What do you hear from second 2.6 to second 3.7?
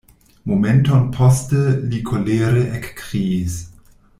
ekkriis: